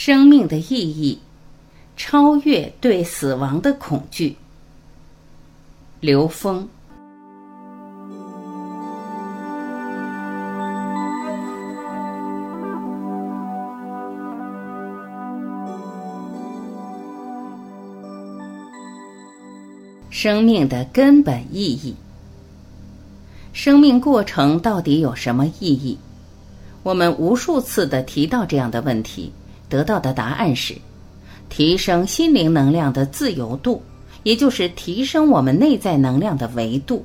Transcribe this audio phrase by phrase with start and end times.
[0.00, 1.18] 生命的意义，
[1.96, 4.36] 超越对死亡的恐惧。
[5.98, 6.68] 刘峰。
[20.10, 21.96] 生命的根本意义，
[23.52, 25.98] 生命过程到底有什么意义？
[26.84, 29.32] 我们无数次的提到这样的问题，
[29.68, 30.74] 得到的答案是：
[31.48, 33.82] 提升心灵能量的自由度，
[34.22, 37.04] 也就是提升我们内在能量的维度。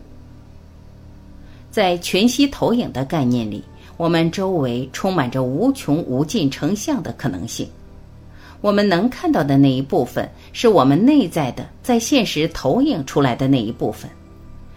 [1.72, 3.64] 在全息投影的概念里，
[3.98, 7.68] 我们周围充满着无穷无尽成像的可能性。
[8.62, 14.10] 我们能看到的那一部分，是我们内在的，在现实投影出来的那一部分，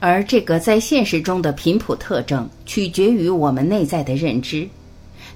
[0.00, 4.68] 而这个在现实中的频谱特征，取决于我们内在的认知。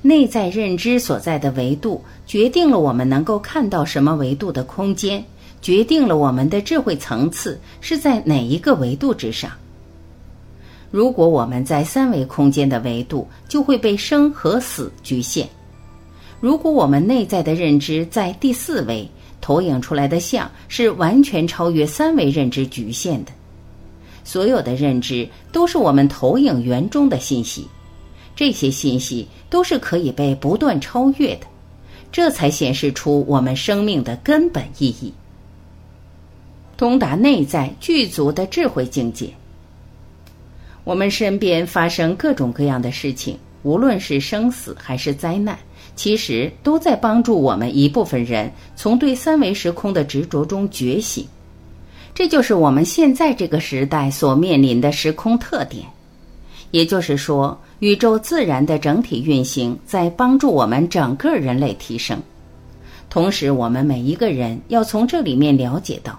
[0.03, 5.23] 内在认知所在的维度，决定了我们能够看到什么维度的空间，
[5.61, 9.51] 决定了我们的智慧层次是在哪一个维度之上。
[10.91, 15.49] 如果我们在三维空间的维度，就会被生和死局限。
[16.41, 19.07] 如果我们内在的认知在第四维
[19.43, 23.33] 投影出来的像是完全超越三维认知局限的，
[24.25, 27.67] 所有的认知都是我们投影源中的信息，
[28.41, 31.47] 这些信息都是可以被不断超越的，
[32.11, 35.13] 这才显示出我们生命的根本意义。
[36.79, 39.29] 通达内在具足的智慧境界，
[40.85, 45.59] 我们身边发生各种各样的事情，无论是生死还是灾难。
[45.95, 51.27] 其实都在帮助我们一部分人从对三维时空的执着中觉醒，
[52.15, 55.85] 这就是我们现在这个时代所面临的时空特点。
[56.71, 62.19] 也就是说，宇宙自然的整体运行在帮助我们整个人类提升。
[63.09, 66.19] 同时，我们每一个人要从这里面了解到，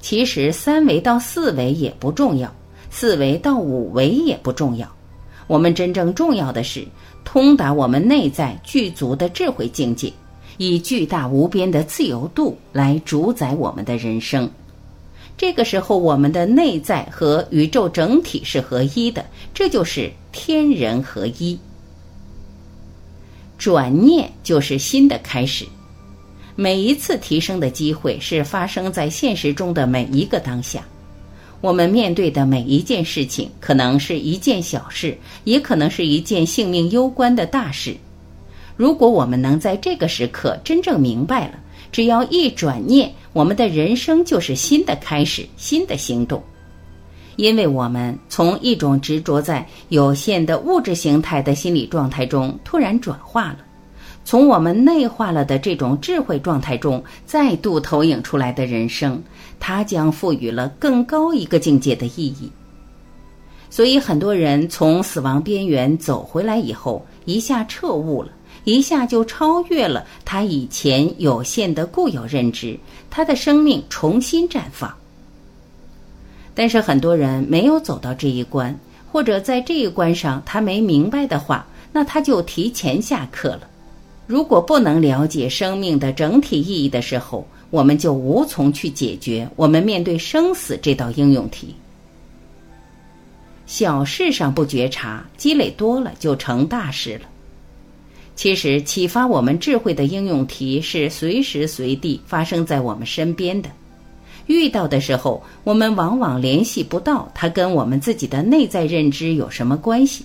[0.00, 2.52] 其实三维到四维也不重要，
[2.90, 4.86] 四维到五维也不重要。
[5.46, 6.86] 我们真正重要的是。
[7.22, 10.10] 通达我们内在具足的智慧境界，
[10.56, 14.50] 以巨大无边的自由度来主宰我们的人生。
[15.40, 19.24] 这个时候，我们的内在和宇宙整体是合一的，
[19.54, 21.58] 这就是天人合一。
[23.56, 25.64] 转念就是新的开始。
[26.56, 30.84] 每一次提升的机会是发生在现实中的每一个当下。
[31.62, 37.96] 我们面对的每一件事情，可能是一件小事，也可能是一件性命攸关的大事。
[38.76, 41.54] 如果我们能在这个时刻真正明白了，
[41.92, 46.42] 只要一转念，我们的人生就是新的开始，新的行动。
[47.36, 53.58] 因为我们从一种执着在有限的物质形态的心理状态中突然转化了。
[54.22, 59.20] 从我们内化了的这种智慧状态中再度投影出来的人生，
[59.58, 62.52] 它将赋予了更高一个境界的意义。
[63.70, 68.30] 所以，很多人从死亡边缘走回来以后，一下彻悟了，
[68.64, 72.78] 一下就超越了他以前有限的固有认知，
[73.10, 74.94] 他的生命重新绽放。
[76.54, 78.78] 但是，很多人没有走到这一关，
[79.10, 83.62] 或者在这一关上他没明白的话，那他就提前下课了。
[84.26, 91.74] 如果不能了解生命的整体意义的时候，我们就无从去解决我们面对生死这道应用题。
[93.66, 97.28] 小事上不觉察，积累多了就成大事了。
[98.40, 103.68] 其实，启发我们智慧的应用题是随时随地发生在我们身边的。
[104.46, 110.24] 遇到的时候，我们往往联系不到它跟我们自己的内在认知有什么关系。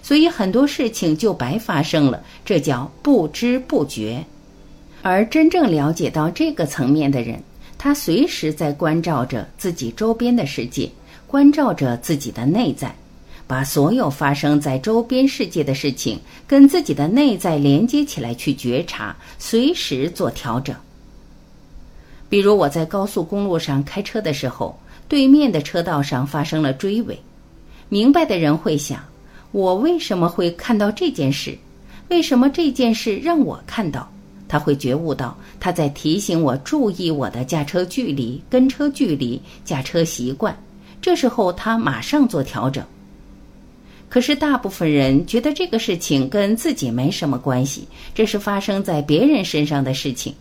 [0.00, 4.24] 所以很多事情就白发生了，这叫不知不觉。
[5.02, 7.42] 而真正了解到这个层面的人，
[7.76, 10.88] 他随时在关照着自己周边的世界，
[11.26, 12.94] 关照着自己的内在，
[13.46, 20.74] 把所有发生在周边世界的事情跟自己的内在连接起来去觉察，随时做调整。
[22.28, 24.76] 比如我在高速公路上开车的时候，
[25.08, 27.16] 对面的车道上发生了追尾，
[27.88, 29.00] 明白的人会想。
[29.52, 31.56] 我为什么会看到这件事？
[32.08, 34.10] 为什么这件事让我看到？
[34.48, 40.56] 他会觉悟到，他在提醒我注意我的驾车距离、跟车距离、驾车习惯。
[41.00, 42.84] 这时候他马上做调整。
[44.08, 50.34] 可是大部分人觉得这个事情跟自己没什么关系，这是发生在别人身上的事情。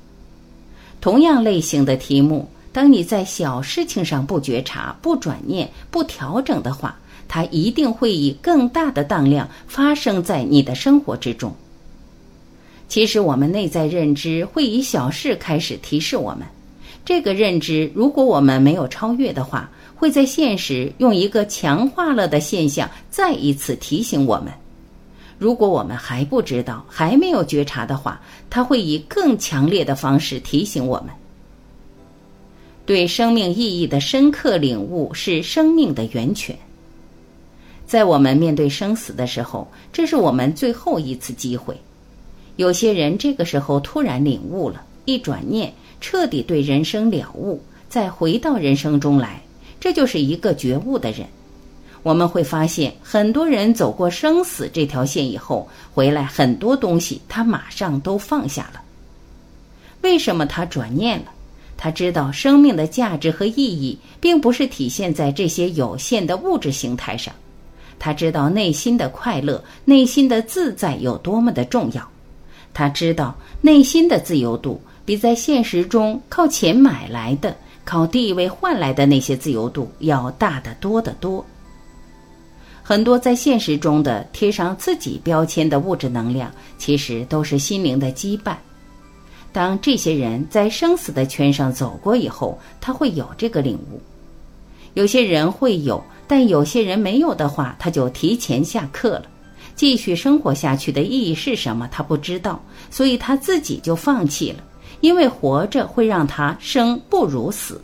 [1.01, 6.97] 同样类型的题目，当你在小事情上不觉察、不转念、不调整的话。
[7.27, 11.51] 它一定会以更大的当量发生在你的生活之中。
[12.87, 16.45] 其实，我们内在认知会以小事开始提示我们。
[17.03, 24.51] 这个认知，如果我们没有超越的话，会在现实用一个强化了的现象再一次提醒我们。
[25.37, 31.09] 如果我们还不知道、还没有觉察的话，它会以更强烈的方式提醒我们。
[32.85, 36.55] 对生命意义的深刻领悟是生命的源泉。
[37.85, 41.75] 在我们面对生死的时候，这是我们最后一次机会。
[42.55, 45.73] 有些人这个时候突然领悟了，一转念。
[46.01, 47.59] 彻底对人生了悟，
[47.89, 49.41] 再回到人生中来，
[49.79, 51.27] 这就是一个觉悟的人。
[52.03, 58.81] 我们会发现，很多人走过生死这条线以后，回来很多东西他马上都放下了。
[60.01, 61.25] 为什么他转念了？
[61.77, 67.33] 他知道生命的价值和意义，并不是体现在这些有限的物质形态上。
[67.97, 72.07] 他知道内心的快乐、内心的自在有多么的重要。
[72.73, 74.79] 他知道内心的自由度。
[75.05, 77.55] 比在现实中靠钱买来的、
[77.85, 81.45] 靠地位换来的那些自由度要大得多得多。
[82.83, 88.55] 很多在现实中的贴上自己标签的物质能量，其实都是心灵的羁绊。
[89.51, 94.01] 当这些人在生死的圈上走过以后，他会有这个领悟。
[94.95, 99.25] 有些人会有，但有些人没有的话，他就提前下课了。
[99.75, 101.87] 继续生活下去的意义是什么？
[101.91, 104.63] 他不知道，所以他自己就放弃了。
[105.01, 107.81] 因为活着会让他生不如死。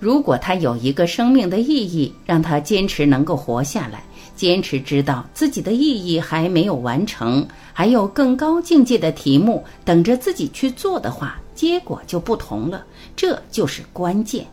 [0.00, 4.04] 如果他有一个生命的意义，让他坚持能够活下来，
[4.36, 12.84] 坚持知道自己的意义还没有完成，还有更高境界的题目等着自己去做的话，结果就不同了。
[13.16, 14.44] 这就是关键。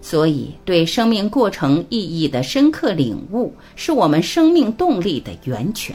[0.00, 5.94] 所以，对生命过程意义的深刻领悟，是我们生命动力的源泉。